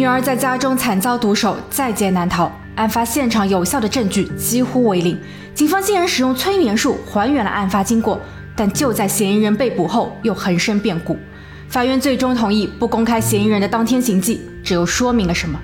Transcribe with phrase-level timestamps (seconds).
[0.00, 2.50] 女儿在家中惨遭毒手，在劫难逃。
[2.74, 5.14] 案发现场有效的证据几乎为零，
[5.52, 8.18] 警方竟然使用催眠术还原了案发经过。
[8.56, 11.18] 但就在嫌疑人被捕后，又横生变故。
[11.68, 15.60] 法院最终同意不公开嫌疑人的当天行迹，这又说明了什么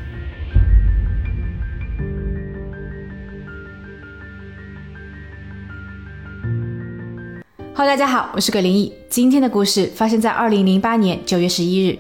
[7.75, 8.93] ？Hello，大家好，我是葛林毅。
[9.09, 11.99] 今天的故事发生在二零零八年九月十一日。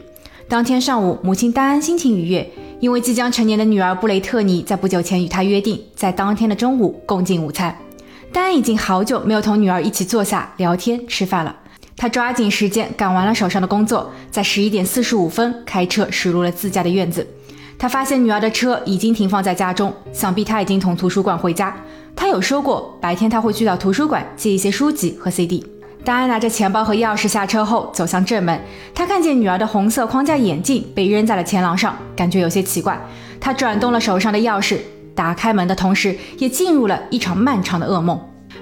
[0.48, 7.76] 当天上午，母亲丹安心情愉悦，因为即将成年的女儿布雷特尼在不久前与她约定，在当天的中午共进午餐。
[8.32, 11.56] 丹安已经好久没有同女儿一起坐下聊天吃饭了，
[11.96, 17.26] 她抓紧时间赶完了手上的工作，在十一点四十五分开车驶入了自家的院子。
[17.76, 21.76] 他发现女儿的车已经停放在家中，想必她已经从图书馆回家。
[22.14, 25.66] 他有说过，白天他会去到图书馆借一些书籍和 CD。
[26.06, 28.60] 丹安拿着钱包和钥匙下车后，走向正门。
[28.94, 32.96] 他看见女儿的红色框架眼镜被扔在了前廊上，感觉有些奇怪。
[33.40, 34.78] 他转动了手上的钥匙，
[35.16, 38.16] 打开门的同时，也进入了一场漫长的噩梦。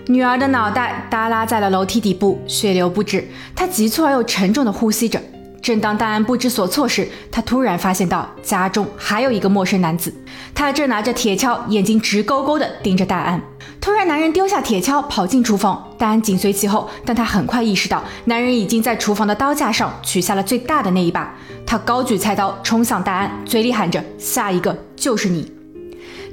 [0.06, 3.22] 女儿的脑袋耷拉在了楼梯底部，血流不止。
[3.54, 5.20] 她急促而又沉重地呼吸着。
[5.64, 10.12] 正当戴安不知所措时，他突然发现到家中还有一个陌生男子，
[10.54, 13.40] 他正拿着铁锹，眼睛直勾勾地盯着戴安。
[13.80, 16.90] 突然，男人丢下铁锹，跑进厨房，戴安紧随其后。
[17.06, 21.34] 但他很快意识到，男人已经在厨房的刀架上取下了最大的那一把。
[21.64, 25.50] 他高举菜刀冲向戴安，嘴里喊着：“下一个就是你！”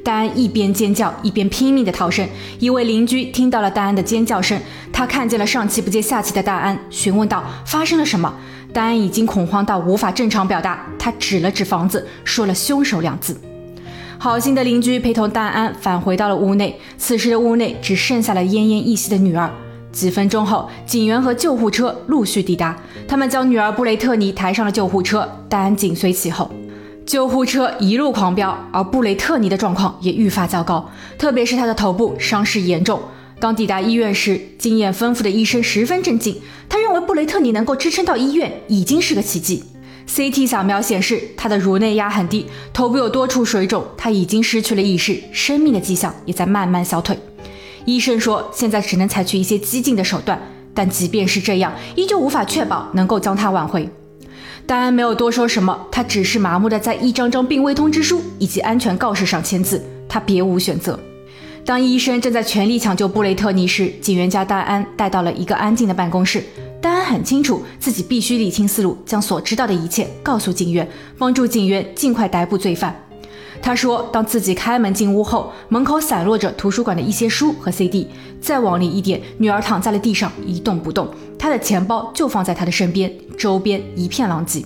[0.03, 2.27] 戴安一边尖叫，一边拼命地逃生。
[2.59, 4.59] 一位邻居听到了戴安的尖叫声，
[4.91, 8.33] 他看见了上气不接下气的戴安，询问道：“发生了什么？”
[8.73, 13.35] 丹安已经恐慌到无法正常表达，他指了指房子，说了“凶手”两字。
[14.17, 19.49] 好心的邻居陪同丹安返回到了屋内，此时的屋内只剩下了奄奄一息的女儿。
[19.91, 26.49] 几分钟后，警员和救护车陆续抵达，他们将女儿布雷特尼抬上了救护车，丹安紧随其后。
[27.05, 33.01] 救护车一路狂飙，而布雷特尼的状况也愈发糟糕，特别是她的头部伤势严重。
[33.41, 36.39] 当抵达医院时，经验丰富的医生十分震惊。
[36.69, 39.63] 他认为布雷特尼能够支撑到医院已经是个奇迹。
[40.07, 47.17] CT 扫描显示，他的颅内压很低，头部有多处水肿，他已经失去了意识，生命的迹象也在慢慢消退。
[47.85, 50.39] 医生说，现在只能采取一些激进的手段，
[50.75, 53.89] 但即便是这样，依旧无法确保能够将他挽回。
[54.67, 60.99] 丹安没有多说什么，他只是麻木地在一张张病危通知书以及安全告示上签字，他别无选择。
[61.63, 66.43] 当医生正在全力抢救布雷特尼时，警员将戴安带到了一个安静的办公室。
[66.81, 70.87] 戴安很清楚自己必须理清思路，将所知道的一切告诉警员，
[71.19, 72.95] 帮助警员尽快逮捕罪犯。
[73.61, 78.07] 他说：“当自己开门进屋后，门口散落着图书馆的一些书和 CD。
[78.41, 81.07] 再往里一点，女儿躺在了地上一动不动，
[81.37, 84.65] 她的钱包就放在她的身边，周边一片狼藉。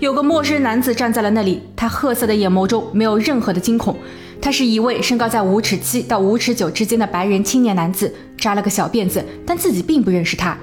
[0.00, 3.96] 有个陌生男子站在了那里，他褐色的眼眸中没有任何的惊恐。”
[4.40, 10.56] 他是一位身高在五尺七到五尺九之间的白人青年男子，扎了个小辫子，但自己并不认识他。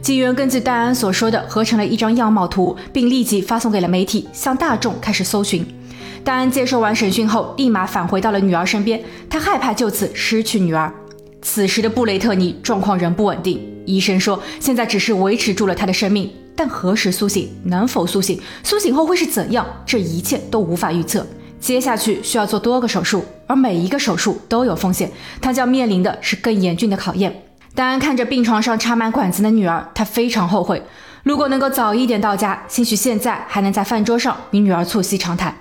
[0.00, 5.66] 警员根据戴安所说的合成了一张样貌图，并立即发送给了媒体，向大众开始搜寻。
[6.24, 10.92] 戴安接受完审讯后，立马返回到了女儿身边，他害怕就此失去女儿。
[11.42, 21.26] 此时的布雷特尼状况仍不稳定，医生说现在只是维持住了他的生命，但何时苏醒，能否苏醒，苏醒后会是怎样，这一切都无法预测。
[21.60, 27.42] 接下去需要做多个手术，而每一个手术都有风险，他将面临的是更严峻的考验。
[27.74, 30.82] 丹看着病床上插满管子的女儿，他非常后悔，
[31.22, 35.56] 如果能够早一点到家，兴许现在还能在饭桌上与女儿促膝长谈。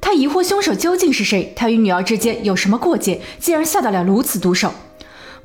[0.00, 4.72] 他疑惑凶手究竟是谁，他与女儿之间有什么过节，竟然下得了如此毒手。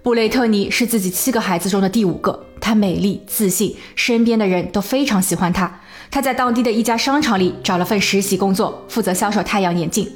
[0.01, 5.81] 布雷特尼是自己七个孩子中的第五个，她美丽自信，身边的人都非常喜欢她。
[6.09, 10.07] 他在当地的一家商场里找了份实习工作，负责销售太阳眼镜。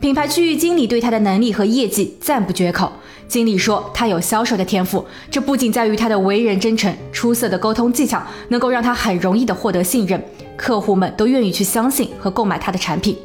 [0.00, 2.90] 品牌区域经理对他的能力和业绩赞不绝口。
[3.28, 10.20] 经理说他有销售的天赋，这不仅在于他的为人真诚、出色的沟通技巧，能够让他很容易的获得信任，
[10.56, 13.16] 客户们都愿意去相信和购买他的产品。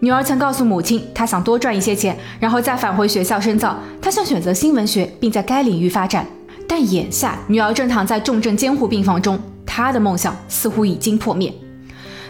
[0.00, 3.76] 女儿曾告诉母亲，她想多赚一些钱，然后再返回学校深造。
[4.00, 6.24] 她想选择新闻学，并在该领域发展。
[6.68, 9.36] 但眼下，女儿正躺在重症监护病房中。
[9.78, 11.54] 他的梦想似乎已经破灭，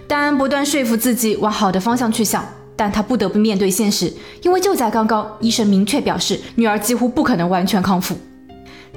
[0.06, 2.45] 丹安不断说服自己往好的方向去想，
[2.77, 4.12] 但他不得不面对现实，
[4.43, 8.15] 因为就在刚刚，医生明确表示女儿几乎不可能完全康复。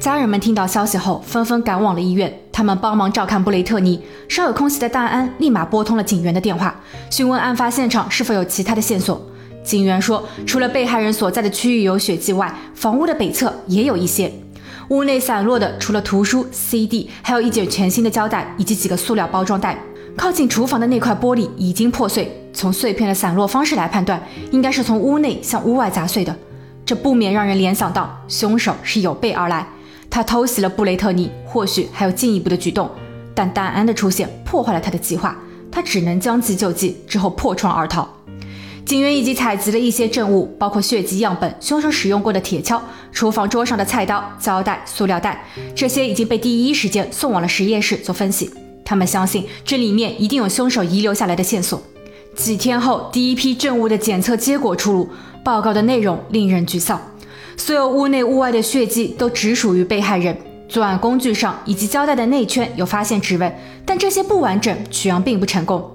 [0.02, 4.02] 家人们听到消息后，纷纷赶往了医院，他们帮忙照看布雷特尼。
[4.28, 6.78] 稍有空隙的丹安立马拨通了警员的电话，
[7.10, 9.26] 询问案发现场是否有其他的线索。
[9.64, 14.30] 警员说，除了被害人所在的区域有血迹外，房屋的北侧也有一些。
[14.92, 19.82] 屋内散落的除了图书、CD，还有一卷全新的胶带以及几个塑料包装袋。
[20.18, 24.22] 靠近厨房的那块玻璃已经破碎，从碎片的散落方式来判断，
[24.52, 26.36] 应该是从屋内向屋外砸碎的。
[26.86, 29.66] 这不免让人联想到凶手是有备而来，
[30.10, 32.92] 他偷袭了布雷特尼，或许还有进一步的举动。
[33.34, 35.38] 但戴安的出现破坏了他的计划，
[35.72, 38.06] 他只能将计就计，之后破窗而逃。
[38.86, 42.82] 警员以及采集了一些证物，包括血迹样本、凶手使用过的铁锹、
[43.12, 48.50] 厨房桌上的菜刀、胶带、塑料袋，这些已经被第一时间送往了实验室做分析。
[48.84, 51.82] 他们相信这里面一定有凶手遗留下来的线索。
[52.36, 55.10] 几天后，第一批证物的检测结果出炉，
[55.44, 57.00] 报告的内容令人沮丧。
[57.56, 60.36] 所有屋内屋外的血迹都只属于被害人。
[60.72, 63.54] 作案工具上以及胶带的内圈有发现指纹，
[63.86, 65.86] 但这些不完整，取样并不成功。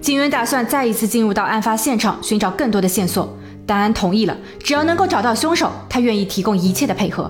[0.00, 3.36] 警员打算再一次进入到案发现场，寻找更多的线索。
[3.66, 7.28] 丹安同意了，只要能够找到凶手，他愿意提供一切的配合。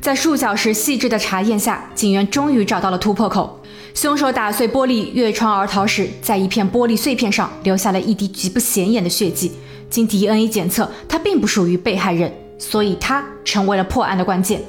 [0.00, 3.60] 在数小时细致的查验下，警员终于找到了突破口。
[3.94, 9.52] 凶手打碎玻璃越窗而逃时，在一片玻璃碎片上留下了一滴极不显眼的血迹。
[9.88, 14.60] 经 DNA 检测，他并不属于被害人，所以他成为了破案的关键。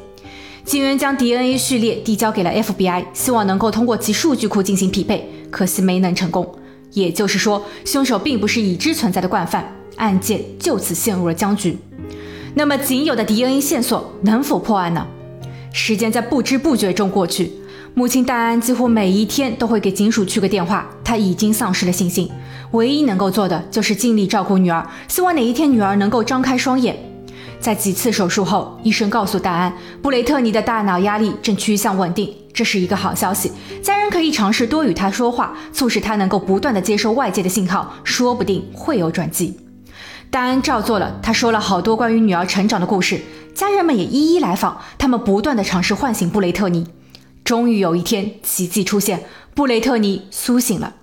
[0.65, 6.49] 警员将 DNA 序列递交给了 FBI，希望能够通过其数据库进行匹配，可惜没能成功。
[6.93, 11.77] 也就是说，凶手并不是已知存在的惯犯，案件就此陷入了僵局。
[12.55, 15.05] 那么，仅有的 DNA 线索能否破案呢？
[15.73, 17.51] 时间在不知不觉中过去。
[17.95, 22.29] 母亲戴安几乎每一天都会给警署去个电话，她已经丧失了信心，
[22.71, 26.95] 唯一能够做的就是尽力照顾女儿，希望哪一天女儿能够张开双眼。
[27.63, 33.53] 在几次手术后，医生告诉戴安，布雷特尼的大脑压力正趋向稳定，这是一个好消息。
[33.81, 39.57] 家人可以尝试多与他说话，促使他能够不断的接收外界的信号，说不定会有转机。
[40.29, 43.21] 戴安照做了，他说了好多关于女儿成长的故事，
[43.55, 46.85] 家人们也一一来访，他们不断的尝试唤醒布雷特尼。
[47.45, 49.23] 终于有一天，奇迹出现，
[49.55, 50.95] 布雷特尼苏醒了。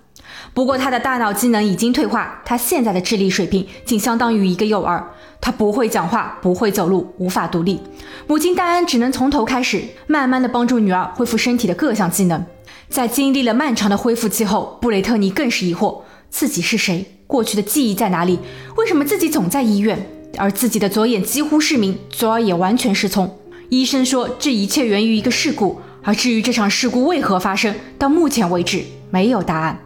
[0.53, 5.01] 不过，他的大脑机能已经退化，他现在的智力水平仅相当于一个幼儿。
[5.39, 7.79] 他不会讲话，不会走路，无法独立。
[8.27, 12.45] 母亲戴安只能从头开始，慢慢的帮助女儿恢复身体的各项机能。
[12.89, 17.05] 在经历了漫长的恢复期后，布雷特尼更是疑惑：自己是谁？
[17.25, 18.37] 过去的记忆在哪里？
[18.75, 20.05] 为什么自己总在医院？
[20.37, 23.37] 而自己的左眼几乎失明，左耳也完全失聪。
[23.69, 25.79] 医生说，这一切源于一个事故。
[26.03, 29.79] 而至于这场事故为何发生，到目前为止没有答案。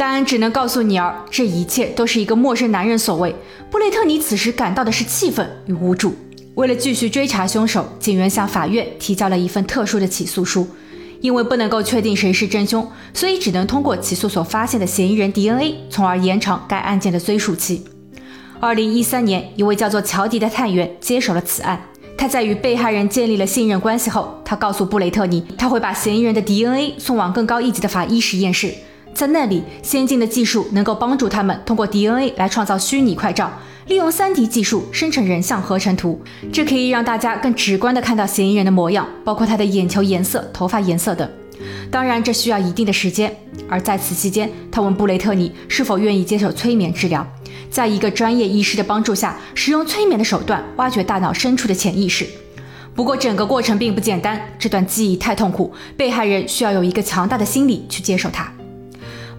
[0.00, 3.36] 戴安只能告诉女儿，这一切都是一个陌生男人所为。
[3.70, 6.16] 布雷特尼此时感到的是气愤与无助。
[6.54, 10.66] 为了继续追查凶手，警员向法院提交了一份特殊的起诉书。
[11.20, 17.84] 因为不能够确定谁是真凶，所以只能通过起诉所发现的嫌疑人 DNA，从而延长该案件的追诉期。
[18.58, 21.78] 二零一三年，一位叫做乔迪的探员接手了此案。
[22.16, 28.72] 他在与被害人建立了信任关系后，他告诉布雷特尼，他会把嫌疑人的 DNA 送往更高一级的法医实验室，
[29.14, 33.50] 在那里，先进的技术能够帮助他们通过 DNA 来创造虚拟快照，
[33.86, 36.20] 利用 3D 技术生成人像合成图，
[36.52, 41.28] 这可以让大家更直观地看到嫌疑人的模样，包括他的眼球颜色、头发颜色等。
[41.90, 43.36] 当然，这需要一定的时间。
[43.68, 47.26] 而在此期间，他问布雷特尼是否愿意接受催眠治疗。
[47.68, 52.26] 在一个专业医师的帮助下，使用催眠的手段挖掘大脑深处的潜意识。
[52.94, 58.50] 不过，整个过程并不简单，这段记忆太痛苦，被害人需要有一个强大的心理去接受它。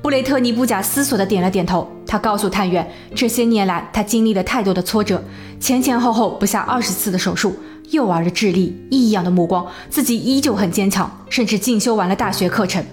[0.01, 1.87] 布雷特尼不假思索地点了点头。
[2.07, 5.23] 他告诉探员，这些年来他经历了太多的挫折，
[5.59, 7.55] 前前后后不下二十次的手术，
[7.91, 12.83] 幼儿的智力，异样的目光，自己依旧很坚强，甚至进修完了大学课程。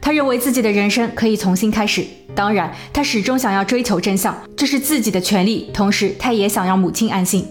[0.00, 2.04] 他认为自己的人生可以重新开始。
[2.34, 5.70] 当然，他始终想要追求真相，这是自己的权利。
[5.72, 7.46] 同时，他也想让母亲安心，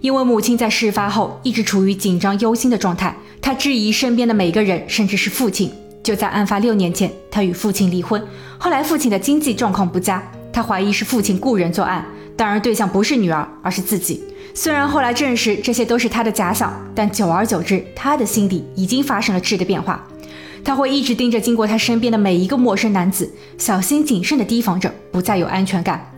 [0.00, 3.16] 因为母亲在事发后一直处于紧张忧心的状态。
[3.42, 5.70] 他质疑身边的每个人，甚至是父亲。
[6.04, 8.22] 就在案发六年前，他与父亲离婚。
[8.58, 12.04] 后来，父亲的经济状况不佳，他怀疑是父亲雇人作案。
[12.36, 14.22] 当然，对象不是女儿，而是自己。
[14.52, 20.06] 虽然后来证实这些都是他的假想，但久而久之，他的心里已经发生了质的变化。
[20.62, 26.12] 他会一直盯着经过他身边的每一个陌生男子，小心谨慎地提防着，不再有安全感。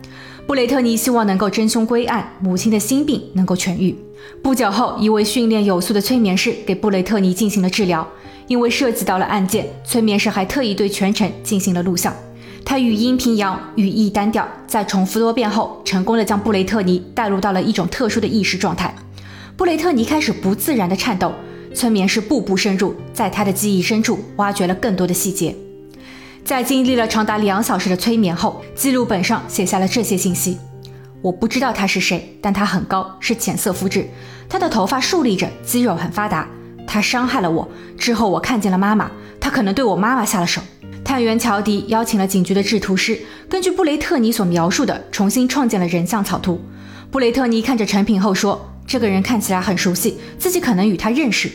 [0.45, 3.95] 布雷特尼希望能够真凶归案，母亲的心病能够痊愈。
[4.43, 8.05] 不久后，一位训练有素的催眠师给布雷特尼进行了治疗。
[8.47, 12.13] 因为涉及到了案件，催眠师还特意对全程进行了录像。
[12.65, 18.93] 他语音平扬，语义单调，在重复多遍后，成功的将布雷特尼带入到了一种特殊的意识状态。
[19.55, 21.33] 布雷特尼开始不自然的颤抖。
[21.75, 25.55] 催眠师步步深入，在他的记忆深处挖掘了更多的细节。
[26.43, 30.57] 在经历了长达两小时的催眠后，记录本上写下了这些信息：
[31.21, 34.07] 我不知道他是谁，但他很高，是浅色肤质，
[34.49, 36.47] 他的头发竖立着，肌肉很发达。
[36.87, 40.61] 他伤害了我之后，我看见了妈妈，他可能对我妈妈下了手。
[41.03, 46.59] 探员乔迪邀请了警局的制图师，根据布雷特尼所描述的，重新创建了人像草图。
[47.11, 51.51] 布雷特尼看着成品后说：“这个人看起来很熟悉，自己可能与他认识。”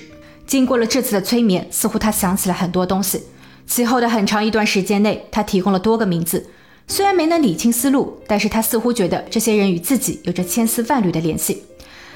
[0.47, 3.23] 经过了这次的催眠，似乎他想起了很多东西。
[3.67, 6.47] 其后的很长一段时间内，他提供了多个名字，
[6.89, 11.62] 虽然没能理清思路，但是他似乎觉得这些人与自己有着千丝万缕的联系。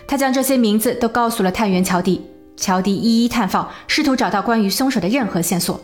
[0.09, 2.23] 他将这些名字都告诉了探员乔迪，
[2.57, 5.81] 乔迪一一探访，试图找到关于凶手的任何线索。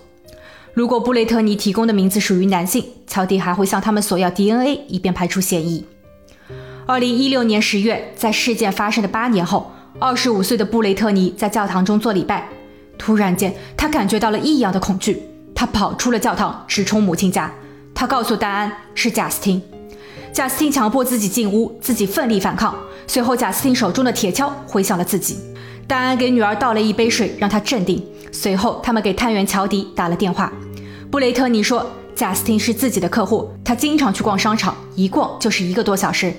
[0.75, 5.85] 如果布雷特尼提供的名字属于男性，乔迪还会向他们索要 DNA，以便排除嫌疑。
[6.87, 12.49] 二零一六年十月，在事件发生的八年后，二十五岁的布雷特尼在教堂中做礼拜，
[12.97, 15.23] 突然间，他感觉到了异样的恐惧，
[15.55, 17.53] 他跑出了教堂，直冲母亲家。
[17.95, 19.63] 他告诉戴安是贾斯汀，
[20.33, 22.75] 贾斯汀强迫自己进屋，自己奋力反抗。
[23.07, 25.39] 随后，贾斯汀手中的铁锹挥向了自己。
[25.87, 28.03] 戴安给女儿倒了一杯水，让她镇定。
[28.31, 30.53] 随后，他们给探员乔迪打了电话。
[31.11, 36.33] 布雷特尼说，贾斯汀是自己的客户，他经常去逛商场，一逛就是一个多小时。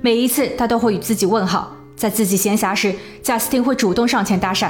[0.00, 1.72] 每一次，他都会与自己问好。
[1.94, 4.68] 在自己闲暇时，贾斯汀会主动上前搭讪。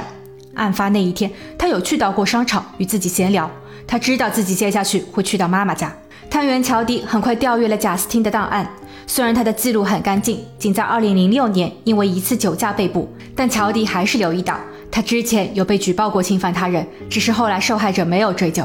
[0.53, 3.49] 案发那一天，他有去到过商场与自己闲聊。
[3.85, 5.91] 他知道自己接下去会去到妈妈家。
[6.29, 8.69] 探员乔迪很快调阅了贾斯汀的档案，
[9.09, 14.59] 虽然他的记录很干净，仅在2006年因为一次酒驾被捕，但乔迪还是留意到。
[14.91, 18.63] 他之前有被举报过侵犯他人，只是后来受害者没有追究。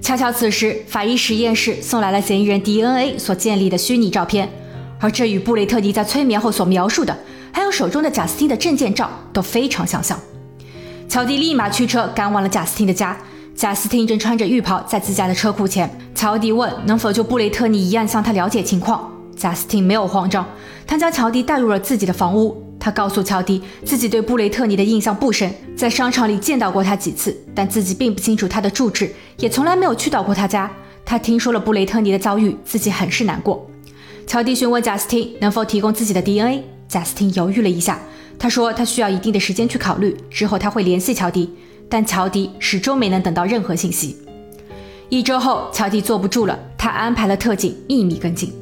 [0.00, 4.48] 恰巧此时，法医实验室送来了嫌疑人 DNA 所建立的虚拟照片，
[4.98, 7.16] 而这与布雷特尼在催眠后所描述的，
[7.52, 10.18] 还有手中的贾斯汀的证件照都非常相像。
[11.08, 13.16] 乔迪立马驱车赶往了贾斯汀的家，
[13.54, 15.90] 贾斯汀正穿着浴袍在自家的车库前。
[16.14, 20.44] 乔迪问能否就布雷特尼一案向他了解情况，贾斯汀没有慌张，
[20.86, 22.62] 他将乔迪带入了自己的房屋。
[22.80, 30.70] 他告诉乔迪，自己对布雷特尼的印象不深，在商场里见到过他几次，但自己并不清楚他的住址，也从来没有去到过他家。
[31.04, 33.66] 他听说了布雷特尼的遭遇，自己很是难过。
[34.26, 37.98] 乔迪询问贾斯汀能否提供自己的 DNA，贾斯汀犹豫了一下，
[38.38, 41.50] 他说他需要一定的时间去考虑，之后他会联系乔迪，
[41.88, 44.16] 但乔迪始终没能等到任何信息。
[45.08, 48.52] 一周后，乔迪坐不住了，他安排了特警秘密跟进，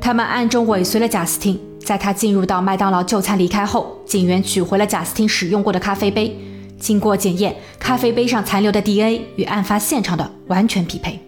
[0.00, 1.58] 他们暗中尾随了贾斯汀。
[1.84, 6.36] 在他进入到麦当劳就餐离开后，警员取回了贾斯汀使用过的咖啡杯。
[6.80, 11.18] 经过检验，咖啡杯上残留的 DNA 与案发现场的完全匹配。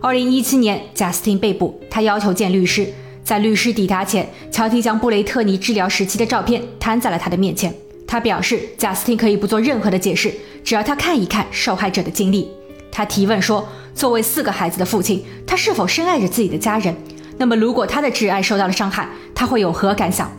[0.00, 2.92] 二零一七年，贾斯汀被捕，他要求见律师。
[3.22, 7.72] 在律师抵达前，乔蒂将布雷特尼治疗时期的照片摊在了他的面前。
[8.06, 12.48] 他表示，贾斯汀可以不做任何的解释，只要他看一看受害者的经历。
[12.90, 16.96] 他提问说：“作为四个孩子的父亲，他是否深爱着自己的家人？”
[17.38, 20.30] 那么，如果他的挚爱受到了伤害，他会有何感想？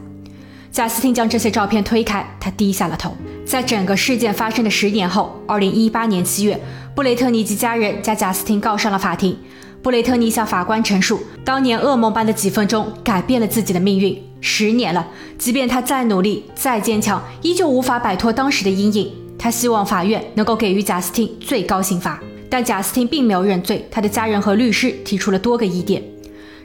[0.69, 3.15] 贾斯汀将这些照片推开，他低下了头。
[3.45, 6.59] 在整个事件发生的十年后，二零一八年七月，
[6.93, 9.35] 布雷特尼及家人将贾斯汀告上了法庭。
[9.81, 14.21] 布雷特尼向法官陈述，当年噩梦般的几分钟改变了自己的命运。
[14.41, 19.11] 十年了，即便他再努力、再坚强，依旧无法摆脱当时的阴影。
[19.37, 23.87] 他希望法院能够给予贾斯汀最高刑罚，但贾斯汀并没有认罪。
[23.89, 26.03] 他的家人和律师提出了多个疑点。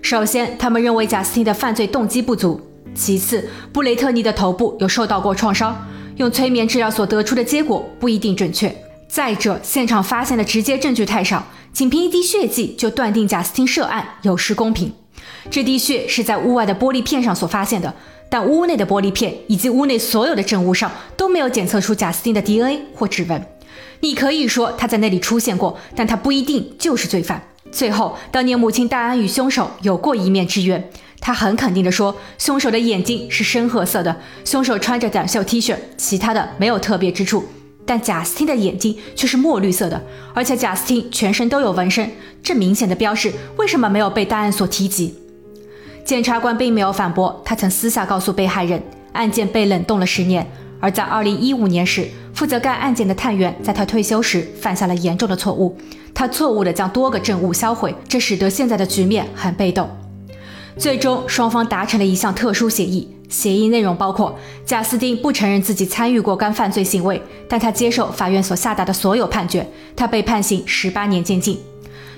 [0.05, 2.61] 首先，他们认为贾斯汀的犯罪动机不足；
[2.95, 5.75] 其次，布雷特尼的头部有受到过创伤，
[6.19, 8.69] 用催眠治疗所得出的结果不一定准确；
[9.09, 11.43] 再者，现场发现的直接证据太少，
[11.73, 14.93] 仅凭一滴血迹就断定贾斯汀涉案有失公平。
[15.51, 17.95] 这滴血是在屋外的玻璃片上所发现的，
[18.29, 23.43] 但屋内的玻璃片以及屋内所有的证物上都没有检测出贾斯汀的 DNA 或指纹。
[24.01, 27.43] 你可以说他在那里出现过，但他不一定就是罪犯。
[27.75, 30.89] 最后，当年母亲戴安与凶手有过一面之缘，
[31.21, 37.45] 他很肯定地说，凶手的眼睛是深褐色的，凶手穿着短袖 T 恤，其他的没有特别之处。
[37.85, 40.01] 但贾斯汀的眼睛却是墨绿色的，
[40.33, 42.09] 而且贾斯汀全身都有纹身，
[42.45, 45.17] 这明显的标识为什么没有被戴安所提及？
[46.05, 48.81] 检察官并没有反驳，他曾私下告诉被害人，
[49.15, 55.79] 案件被冷冻了十年，而在2015年时，负责该案件的探员在他退休时犯下了严重的错误。
[56.13, 59.89] 他错误地将多个证物销毁，这使得现在的局面很被动。
[60.77, 64.37] 最终，双方达成了一项特殊协议，协议内容包括：
[64.67, 69.65] 贾斯汀不承认自己参与过该犯罪行为，但他接受法院所下达的所有判决。
[69.95, 71.59] 他被判刑十八年监禁。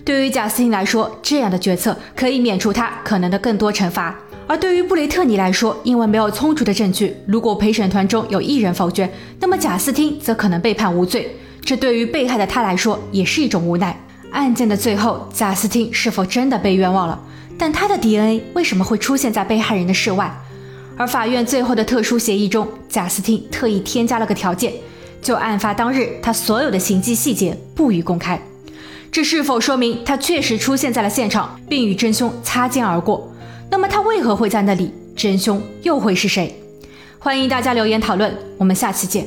[0.05, 4.15] 对于贾斯汀来说，这样的决策可以免除他可能的更多惩罚；
[4.49, 9.11] 而对于布雷特尼来说，因为没有充足的证据，如果陪审团中有一人否决，
[9.41, 11.37] 那么贾斯汀则可能被判无罪。
[11.65, 13.99] 这对于被害的他来说也是一种无奈。
[14.31, 17.21] 案件的最后，贾斯汀是否真的被冤枉了？
[17.59, 20.33] 但他的 DNA 为什么会出现在被害人的室外？
[20.97, 24.73] 而法院最后的特殊协议中，贾斯汀特意添加了个条件，
[25.21, 28.41] 就案发当日他所有的行迹细节不予公开。
[29.11, 33.33] 这是否说明他确实出现在了现场，并与真凶擦肩而过？
[33.71, 34.93] 那么他为何会在那里？
[35.15, 36.55] 真凶又会是谁？
[37.19, 39.27] 欢迎大家留言讨论，我们下期见。